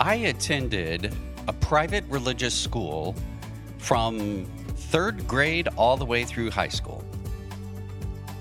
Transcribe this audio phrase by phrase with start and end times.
[0.00, 1.14] I attended
[1.46, 3.14] a private religious school
[3.76, 7.04] from third grade all the way through high school.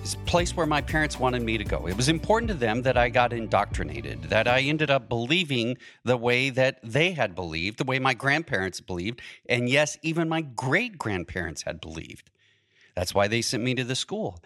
[0.02, 1.86] It's a place where my parents wanted me to go.
[1.86, 6.16] It was important to them that I got indoctrinated, that I ended up believing the
[6.16, 10.98] way that they had believed, the way my grandparents believed, and yes, even my great
[10.98, 12.30] grandparents had believed.
[12.96, 14.42] That's why they sent me to the school.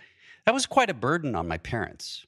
[0.46, 2.26] That was quite a burden on my parents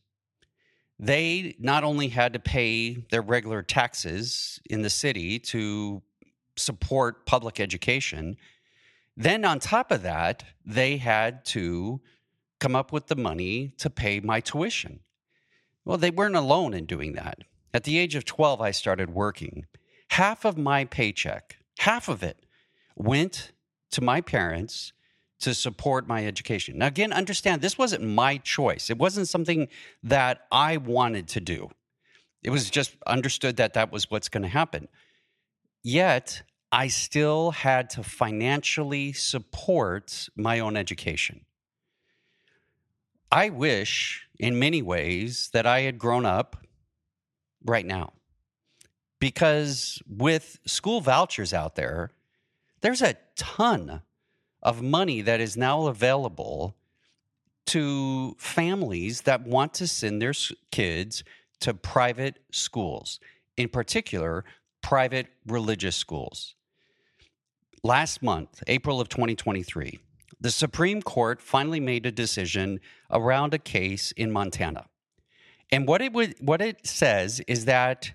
[1.00, 6.02] they not only had to pay their regular taxes in the city to
[6.56, 8.38] support public education,
[9.18, 12.00] then on top of that, they had to
[12.60, 15.00] come up with the money to pay my tuition.
[15.84, 17.40] Well, they weren't alone in doing that.
[17.74, 19.66] At the age of 12, I started working.
[20.10, 22.46] Half of my paycheck, half of it,
[22.96, 23.52] went
[23.92, 24.94] to my parents
[25.40, 26.78] to support my education.
[26.78, 28.90] Now, again, understand this wasn't my choice.
[28.90, 29.68] It wasn't something
[30.04, 31.70] that I wanted to do.
[32.44, 34.88] It was just understood that that was what's going to happen.
[35.84, 41.46] Yet, I still had to financially support my own education.
[43.32, 46.58] I wish, in many ways, that I had grown up
[47.64, 48.14] right now.
[49.20, 52.12] Because with school vouchers out there,
[52.82, 54.02] there's a ton
[54.66, 56.76] of money that is now available
[57.68, 60.34] to families that want to send their
[60.72, 61.24] kids
[61.60, 63.20] to private schools,
[63.56, 64.44] in particular,
[64.82, 66.56] private religious schools.
[67.84, 70.00] Last month, April of 2023,
[70.42, 72.80] the Supreme Court finally made a decision
[73.12, 74.88] around a case in Montana.
[75.72, 78.14] And what it would, what it says is that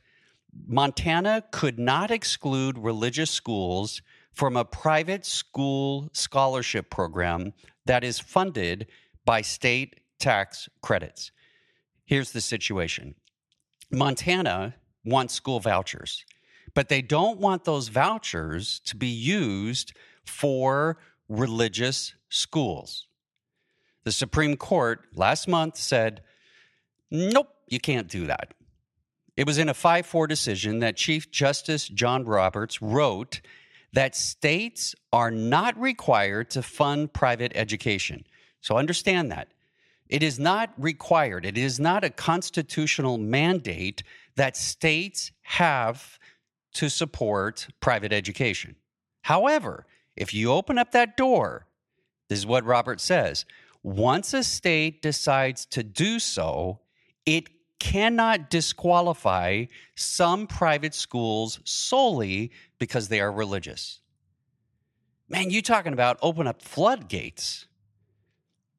[0.66, 4.02] Montana could not exclude religious schools
[4.32, 7.52] from a private school scholarship program
[7.86, 8.86] that is funded
[9.24, 11.32] by state tax credits.
[12.04, 13.14] Here's the situation
[13.90, 16.24] Montana wants school vouchers,
[16.74, 19.92] but they don't want those vouchers to be used
[20.24, 20.98] for
[21.28, 23.06] religious schools.
[24.04, 26.22] The Supreme Court last month said,
[27.10, 28.54] nope, you can't do that.
[29.36, 33.40] It was in a 5 4 decision that Chief Justice John Roberts wrote
[33.92, 38.24] that states are not required to fund private education.
[38.60, 39.48] So understand that.
[40.08, 44.02] It is not required, it is not a constitutional mandate
[44.36, 46.18] that states have
[46.74, 48.74] to support private education.
[49.22, 49.86] However,
[50.16, 51.66] if you open up that door,
[52.28, 53.44] this is what Robert says
[53.82, 56.80] once a state decides to do so,
[57.24, 57.48] it
[57.80, 59.64] cannot disqualify
[59.96, 63.98] some private schools solely because they are religious.
[65.28, 67.66] Man, you talking about open up floodgates.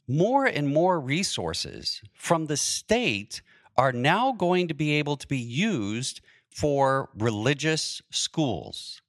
[0.08, 3.42] More and more resources from the state
[3.78, 9.02] are now going to be able to be used for religious schools.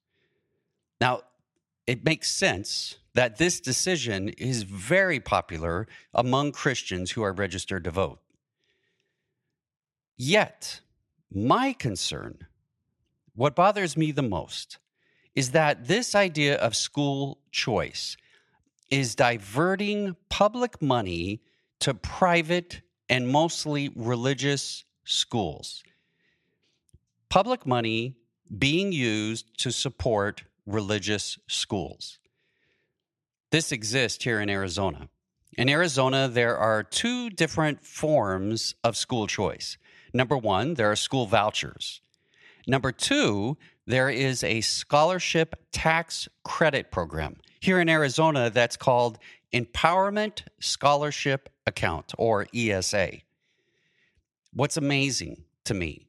[1.01, 1.21] Now,
[1.85, 7.91] it makes sense that this decision is very popular among Christians who are registered to
[7.91, 8.22] vote.
[10.17, 10.81] Yet,
[11.31, 12.39] my concern,
[13.35, 14.77] what bothers me the most,
[15.35, 18.15] is that this idea of school choice
[18.89, 21.41] is diverting public money
[21.79, 25.83] to private and mostly religious schools.
[27.29, 28.15] Public money
[28.55, 32.19] being used to support religious schools.
[33.49, 35.09] This exists here in Arizona.
[35.57, 39.77] In Arizona, there are two different forms of school choice.
[40.13, 42.01] Number one, there are school vouchers.
[42.67, 47.37] Number two, there is a scholarship tax credit program.
[47.59, 49.19] Here in Arizona, that's called
[49.53, 53.19] Empowerment Scholarship Account or ESA.
[54.53, 56.07] What's amazing to me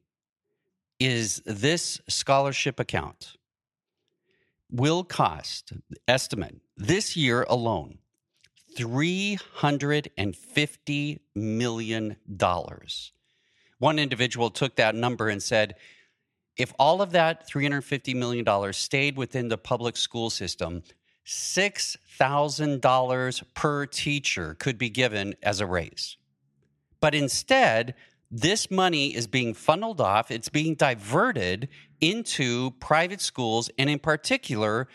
[0.99, 3.35] is this scholarship account
[4.71, 5.73] will cost,
[6.07, 7.97] estimate, this year alone,
[8.77, 12.15] $350 million.
[13.79, 15.75] One individual took that number and said,
[16.57, 20.83] if all of that $350 million stayed within the public school system,
[21.25, 26.15] $6,000 per teacher could be given as a raise.
[27.01, 27.95] But instead,
[28.31, 31.69] this money is being funneled off, it's being diverted
[31.99, 34.87] into private schools, and in particular,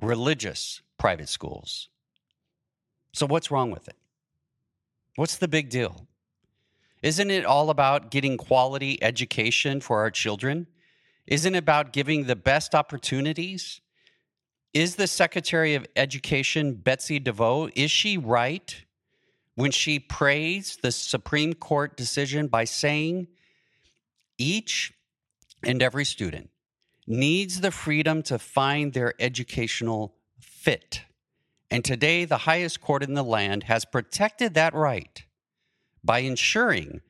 [0.00, 1.88] religious private schools.
[3.12, 3.96] So, what's wrong with it?
[5.16, 6.06] What's the big deal?
[7.02, 10.66] Isn't it all about getting quality education for our children?
[11.26, 13.80] Isn't it about giving the best opportunities?
[14.72, 18.84] Is the Secretary of Education, Betsy DeVos, is she right
[19.54, 23.28] when she praised the Supreme Court decision by saying
[24.38, 24.92] each
[25.62, 26.50] and every student
[27.06, 31.02] needs the freedom to find their educational fit.
[31.70, 35.25] And today, the highest court in the land has protected that right
[36.06, 37.00] by ensuring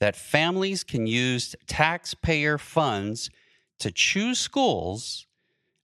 [0.00, 3.30] that families can use taxpayer funds
[3.78, 5.26] to choose schools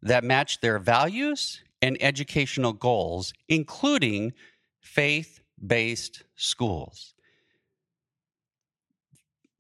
[0.03, 4.33] that match their values and educational goals, including
[4.81, 7.15] faith based schools.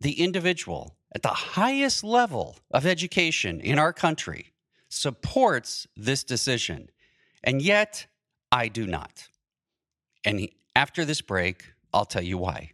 [0.00, 4.52] The individual at the highest level of education in our country
[4.88, 6.88] supports this decision,
[7.43, 8.06] and yet
[8.52, 9.28] I do not.
[10.25, 12.72] And after this break, I'll tell you why.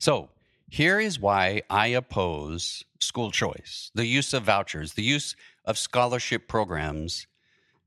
[0.00, 0.30] So,
[0.70, 5.36] here is why I oppose school choice the use of vouchers, the use
[5.66, 7.26] of scholarship programs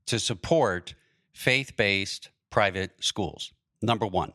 [0.06, 0.94] to support
[1.32, 3.52] faith based private schools.
[3.82, 4.32] Number one,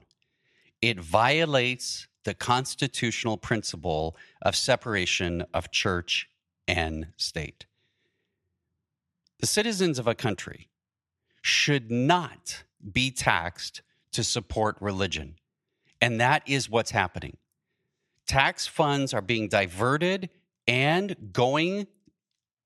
[0.81, 6.27] it violates the constitutional principle of separation of church
[6.67, 7.65] and state.
[9.39, 10.69] The citizens of a country
[11.41, 13.81] should not be taxed
[14.11, 15.35] to support religion.
[16.01, 17.37] And that is what's happening
[18.29, 20.29] tax funds are being diverted
[20.67, 21.87] and going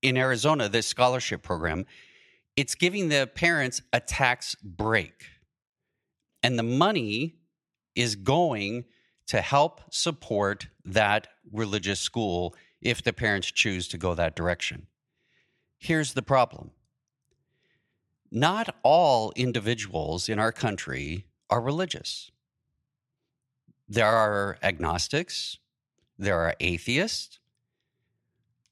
[0.01, 1.85] in Arizona, this scholarship program,
[2.57, 5.23] it's giving the parents a tax break.
[6.43, 7.35] And the money
[7.95, 8.83] is going
[9.27, 14.87] to help support that religious school if the parents choose to go that direction.
[15.77, 16.71] Here's the problem
[18.29, 22.31] not all individuals in our country are religious.
[23.93, 25.59] There are agnostics,
[26.17, 27.37] there are atheists.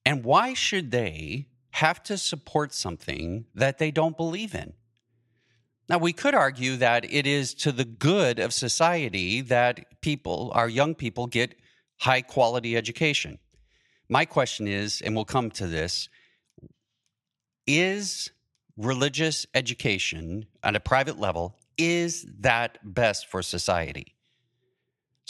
[0.03, 4.73] And why should they have to support something that they don't believe in?
[5.88, 10.68] Now, we could argue that it is to the good of society that people, our
[10.68, 11.53] young people, get
[12.00, 13.38] high quality education.
[14.09, 16.09] My question is, and we'll come to this,
[17.67, 18.31] is
[18.75, 24.15] religious education at a private level, is that best for society?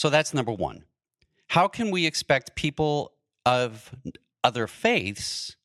[0.01, 0.85] So that's number one.
[1.49, 3.11] How can we expect people
[3.45, 3.95] of
[4.43, 5.57] other faiths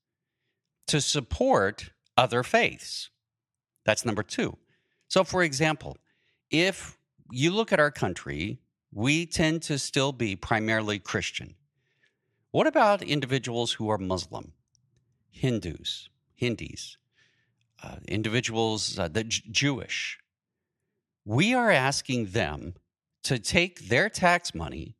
[0.88, 1.88] to support
[2.18, 3.08] other faiths?
[3.86, 4.58] That's number two.
[5.08, 5.96] So, for example,
[6.50, 6.98] if
[7.30, 8.58] you look at our country,
[8.92, 11.54] we tend to still be primarily Christian.
[12.50, 14.52] What about individuals who are Muslim,
[15.30, 16.98] Hindus, Hindis,
[17.82, 20.18] uh, individuals uh, that J- Jewish?
[21.24, 22.74] We are asking them
[23.26, 24.94] to take their tax money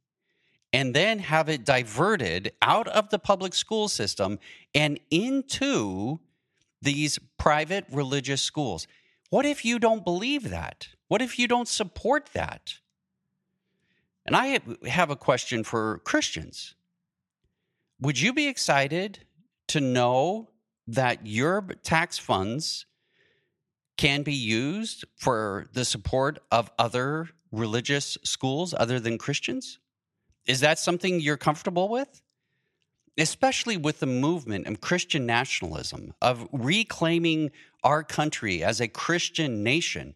[0.73, 4.41] and then have it diverted out of the public school system
[4.75, 6.19] and into
[6.83, 8.89] these private religious schools.
[9.31, 10.89] What if you don't believe that?
[11.07, 12.75] What if you don't support that?
[14.25, 16.75] And I have a question for Christians.
[18.01, 19.21] Would you be excited
[19.69, 20.51] to know
[20.89, 22.87] that your tax funds
[23.97, 29.79] can be used for the support of other religious schools other than Christians?
[30.47, 32.23] Is that something you're comfortable with?
[33.19, 37.51] Especially with the movement of Christian nationalism, of reclaiming
[37.83, 40.15] our country as a Christian nation.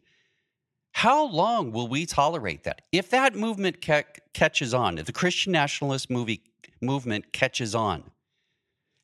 [0.93, 2.83] How long will we tolerate that?
[2.93, 4.03] If that movement ca-
[4.35, 6.43] catches on, if the Christian nationalist movie,
[6.83, 8.11] movement catches on,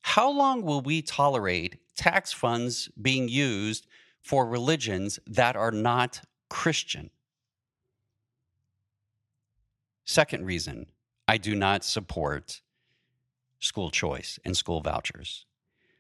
[0.03, 3.87] how long will we tolerate tax funds being used
[4.27, 7.11] for religions that are not Christian?
[10.05, 10.87] Second reason
[11.29, 12.61] I do not support
[13.61, 15.47] school choice and school vouchers.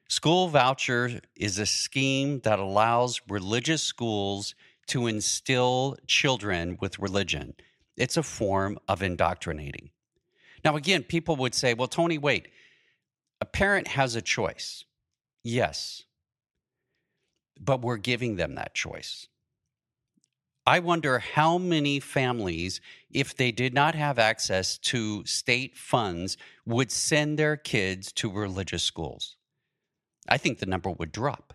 [0.08, 4.56] School voucher is a scheme that allows religious schools
[4.88, 7.54] to instill children with religion.
[7.96, 9.90] It's a form of indoctrinating.
[10.64, 12.48] Now, again, people would say, well, Tony, wait,
[13.40, 14.84] a parent has a choice.
[15.44, 16.05] Yes,
[17.58, 19.28] but we're giving them that choice.
[20.66, 26.90] I wonder how many families, if they did not have access to state funds, would
[26.90, 29.36] send their kids to religious schools.
[30.28, 31.54] I think the number would drop.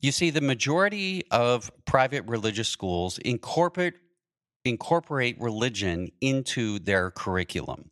[0.00, 3.94] You see, the majority of private religious schools incorporate,
[4.64, 7.90] incorporate religion into their curriculum.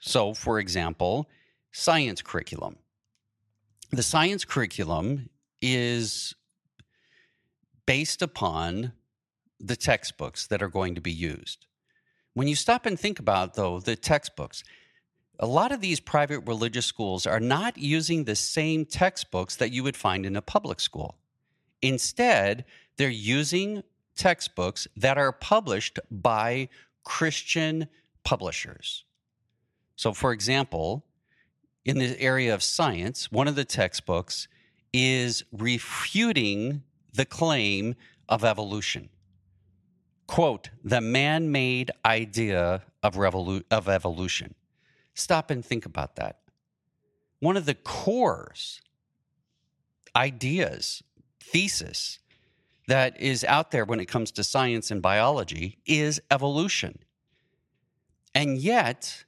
[0.00, 1.28] So, for example,
[1.70, 2.76] science curriculum.
[3.92, 5.28] The science curriculum
[5.60, 6.34] is
[7.86, 8.92] based upon
[9.60, 11.66] the textbooks that are going to be used.
[12.34, 14.64] When you stop and think about, though, the textbooks,
[15.38, 19.82] a lot of these private religious schools are not using the same textbooks that you
[19.82, 21.18] would find in a public school.
[21.82, 22.64] Instead,
[22.96, 23.82] they're using
[24.16, 26.68] textbooks that are published by
[27.04, 27.88] Christian
[28.24, 29.04] publishers.
[29.96, 31.04] So, for example,
[31.84, 34.48] in the area of science, one of the textbooks
[34.92, 37.94] is refuting the claim
[38.28, 39.08] of evolution.
[40.26, 44.54] Quote, the man made idea of, revolu- of evolution.
[45.14, 46.38] Stop and think about that.
[47.40, 48.80] One of the cores,
[50.14, 51.02] ideas,
[51.40, 52.18] thesis
[52.86, 56.98] that is out there when it comes to science and biology is evolution.
[58.34, 59.24] And yet,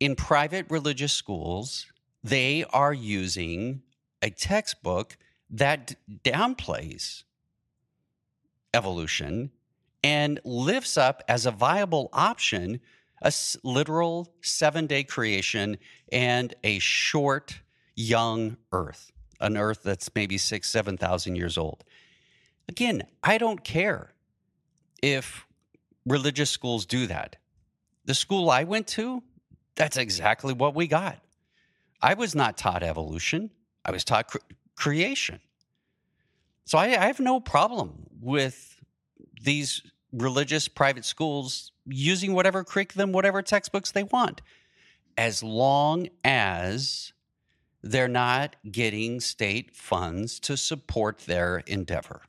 [0.00, 1.86] in private religious schools,
[2.24, 3.82] they are using
[4.22, 5.16] a textbook
[5.50, 7.22] that downplays
[8.74, 9.50] evolution
[10.02, 12.80] and lifts up as a viable option
[13.22, 15.76] a literal seven day creation
[16.10, 17.60] and a short,
[17.94, 21.84] young earth, an earth that's maybe six, 7,000 years old.
[22.68, 24.14] Again, I don't care
[25.02, 25.46] if
[26.06, 27.36] religious schools do that.
[28.04, 29.22] The school I went to,
[29.80, 31.18] that's exactly what we got.
[32.02, 33.50] I was not taught evolution,
[33.82, 34.38] I was taught cre-
[34.76, 35.40] creation.
[36.66, 38.78] So I, I have no problem with
[39.42, 39.80] these
[40.12, 44.42] religious private schools using whatever curriculum, whatever textbooks they want,
[45.16, 47.14] as long as
[47.82, 52.20] they're not getting state funds to support their endeavor.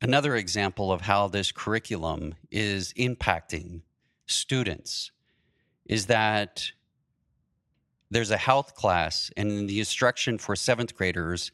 [0.00, 3.82] Another example of how this curriculum is impacting
[4.26, 5.10] students
[5.88, 6.70] is that
[8.10, 11.50] there's a health class, and in the instruction for seventh graders,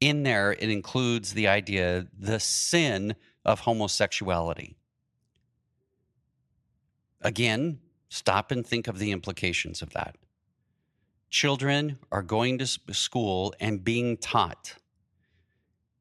[0.00, 4.76] in there, it includes the idea, the sin of homosexuality.
[7.20, 10.16] Again, stop and think of the implications of that.
[11.30, 14.76] Children are going to school and being taught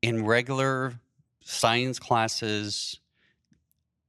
[0.01, 0.99] in regular
[1.41, 2.99] science classes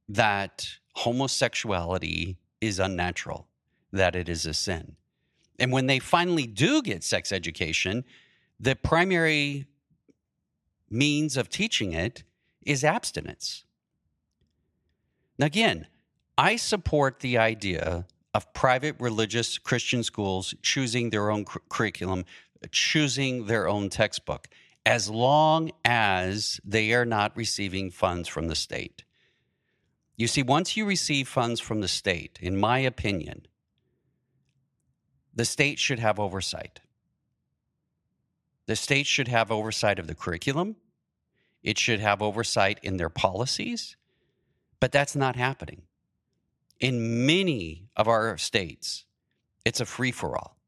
[0.08, 3.46] that homosexuality is unnatural,
[3.92, 4.96] that it is a sin.
[5.58, 8.04] And when they finally do get sex education,
[8.60, 9.66] the primary
[10.90, 12.22] means of teaching it
[12.64, 13.64] is abstinence.
[15.38, 15.86] Now, again,
[16.36, 22.24] I support the idea of private religious Christian schools choosing their own cu- curriculum,
[22.70, 24.48] choosing their own textbook,
[24.84, 29.04] as long as they are not receiving funds from the state.
[30.18, 33.46] You see, once you receive funds from the state, in my opinion,
[35.32, 36.80] the state should have oversight.
[38.66, 40.74] The state should have oversight of the curriculum.
[41.62, 43.96] It should have oversight in their policies,
[44.80, 45.82] but that's not happening.
[46.80, 49.04] In many of our states,
[49.64, 50.58] it's a free for all.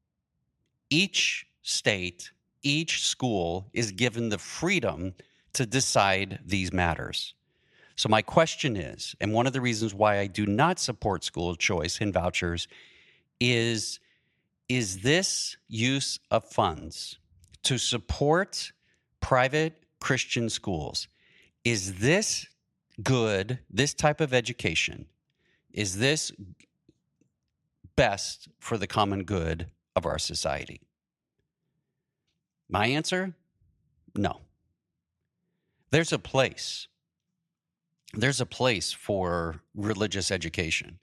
[0.89, 2.31] Each state,
[2.63, 5.13] each school is given the freedom
[5.53, 7.35] to decide these matters.
[7.95, 11.55] So, my question is, and one of the reasons why I do not support school
[11.55, 12.67] choice and vouchers
[13.39, 13.99] is
[14.69, 17.19] is this use of funds
[17.63, 18.71] to support
[19.19, 21.09] private Christian schools.
[21.65, 22.45] Is this
[23.03, 25.07] good, this type of education?
[25.73, 26.31] Is this
[27.97, 30.81] best for the common good of our society?
[32.69, 33.33] My answer
[34.15, 34.41] no.
[35.91, 36.87] There's a place.
[38.13, 40.99] There's a place for religious education.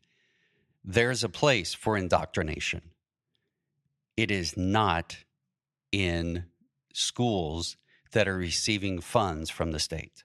[0.84, 2.90] There's a place for indoctrination.
[4.16, 5.16] It is not
[5.90, 6.44] in
[6.92, 7.76] schools
[8.12, 10.24] that are receiving funds from the state.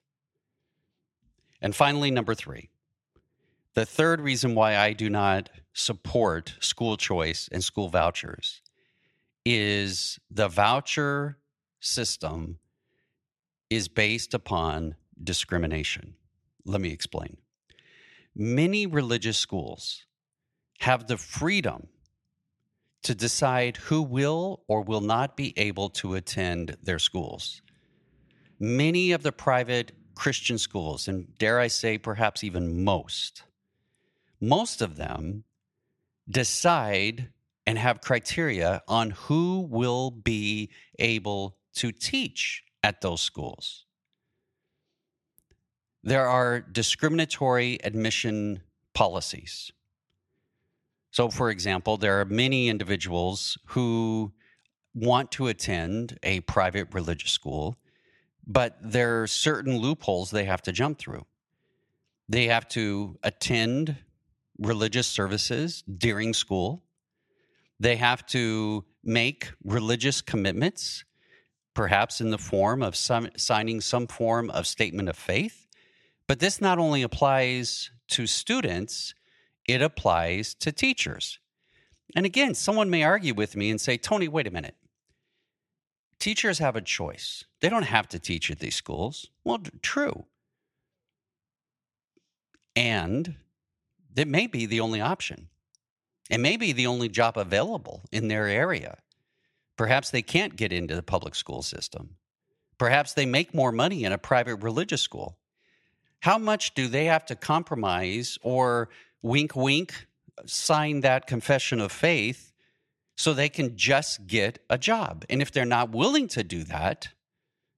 [1.61, 2.69] And finally, number three,
[3.73, 8.61] the third reason why I do not support school choice and school vouchers
[9.45, 11.37] is the voucher
[11.79, 12.59] system
[13.69, 16.15] is based upon discrimination.
[16.65, 17.37] Let me explain.
[18.35, 20.05] Many religious schools
[20.79, 21.87] have the freedom
[23.03, 27.61] to decide who will or will not be able to attend their schools.
[28.59, 33.43] Many of the private Christian schools, and dare I say, perhaps even most,
[34.39, 35.43] most of them
[36.29, 37.29] decide
[37.65, 43.85] and have criteria on who will be able to teach at those schools.
[46.03, 48.61] There are discriminatory admission
[48.93, 49.71] policies.
[51.11, 54.33] So, for example, there are many individuals who
[54.93, 57.77] want to attend a private religious school,
[58.45, 61.25] but there are certain loopholes they have to jump through.
[62.27, 63.95] They have to attend
[64.59, 66.83] religious services during school.
[67.79, 71.05] They have to make religious commitments,
[71.73, 75.62] perhaps in the form of some, signing some form of statement of faith.
[76.27, 79.13] But this not only applies to students,
[79.67, 81.39] it applies to teachers.
[82.15, 84.75] And again, someone may argue with me and say, Tony, wait a minute.
[86.19, 87.43] Teachers have a choice.
[87.59, 89.29] They don't have to teach at these schools.
[89.43, 90.25] Well, true.
[92.75, 93.35] And
[94.15, 95.49] it may be the only option.
[96.29, 98.99] It may be the only job available in their area.
[99.77, 102.15] Perhaps they can't get into the public school system.
[102.77, 105.37] Perhaps they make more money in a private religious school.
[106.23, 108.87] How much do they have to compromise or
[109.21, 110.07] wink, wink,
[110.45, 112.53] sign that confession of faith
[113.17, 115.25] so they can just get a job?
[115.29, 117.09] And if they're not willing to do that,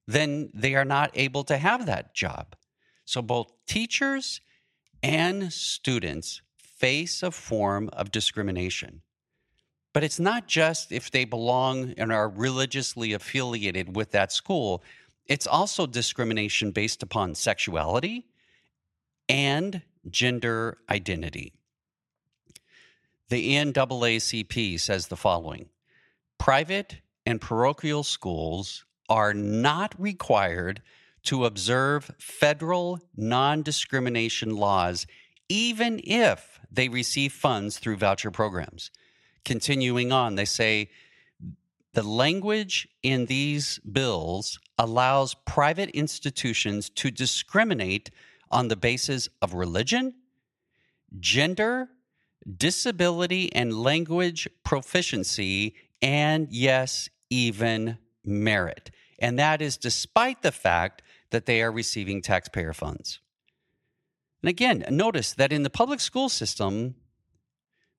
[0.05, 2.55] then they are not able to have that job.
[3.03, 4.41] So both teachers
[5.01, 9.01] and students face a form of discrimination.
[9.91, 14.83] But it's not just if they belong and are religiously affiliated with that school,
[15.25, 18.27] it's also discrimination based upon sexuality
[19.29, 21.53] and gender identity.
[23.29, 25.69] The NAACP says the following
[26.37, 30.81] Private and parochial schools are not required
[31.23, 35.07] to observe federal non discrimination laws,
[35.49, 38.91] even if they receive funds through voucher programs.
[39.43, 40.89] Continuing on, they say
[41.93, 48.11] the language in these bills allows private institutions to discriminate
[48.55, 50.13] on the basis of religion,
[51.19, 51.89] gender,
[52.57, 58.91] disability and language proficiency, and yes, even merit.
[59.19, 61.01] And that is despite the fact
[61.31, 63.19] that they are receiving taxpayer funds.
[64.41, 66.95] And again, notice that in the public school system,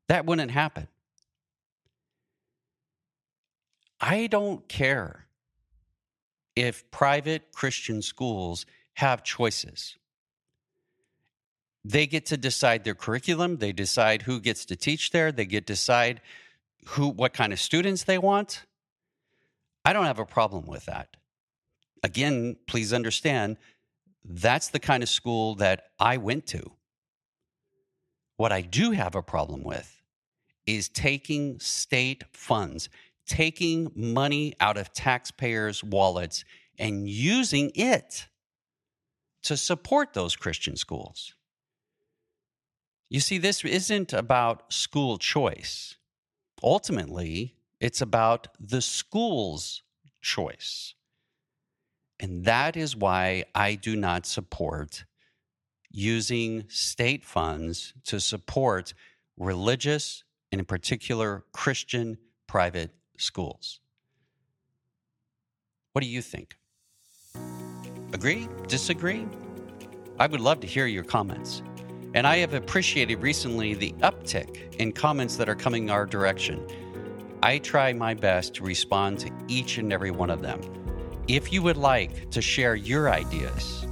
[0.08, 0.88] that wouldn't happen.
[4.00, 5.26] I don't care
[6.54, 9.96] if private Christian schools have choices.
[11.88, 15.66] They get to decide their curriculum, they decide who gets to teach there, they get
[15.66, 16.20] to decide
[16.86, 18.64] who what kind of students they want.
[19.84, 21.16] I don't have a problem with that
[22.06, 23.58] again, please understand
[24.24, 26.72] that's the kind of school that I went to.
[28.36, 30.02] What I do have a problem with
[30.66, 32.88] is taking state funds,
[33.26, 36.44] taking money out of taxpayers' wallets
[36.78, 38.26] and using it
[39.44, 41.34] to support those Christian schools.
[43.08, 45.96] You see, this isn't about school choice.
[46.62, 49.82] Ultimately, it's about the school's
[50.20, 50.94] choice.
[52.18, 55.04] And that is why I do not support
[55.90, 58.92] using state funds to support
[59.36, 63.80] religious and, in particular, Christian private schools.
[65.92, 66.56] What do you think?
[68.12, 68.48] Agree?
[68.66, 69.26] Disagree?
[70.18, 71.62] I would love to hear your comments.
[72.16, 76.66] And I have appreciated recently the uptick in comments that are coming our direction.
[77.42, 80.62] I try my best to respond to each and every one of them.
[81.28, 83.86] If you would like to share your ideas,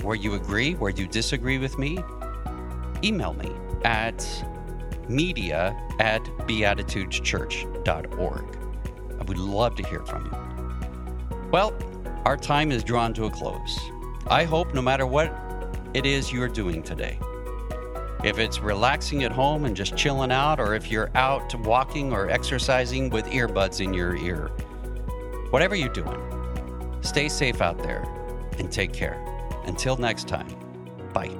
[0.00, 1.98] where you agree, where you disagree with me,
[3.04, 3.52] email me
[3.84, 4.26] at
[5.06, 8.58] media at beatitudeschurch.org.
[9.20, 10.32] I would love to hear from you.
[11.50, 11.74] Well,
[12.24, 13.78] our time is drawn to a close.
[14.28, 15.38] I hope no matter what
[15.92, 17.18] it is you're doing today,
[18.24, 22.28] if it's relaxing at home and just chilling out, or if you're out walking or
[22.30, 24.48] exercising with earbuds in your ear,
[25.50, 26.20] whatever you're doing,
[27.02, 28.02] Stay safe out there
[28.58, 29.24] and take care.
[29.64, 30.48] Until next time,
[31.12, 31.30] bye.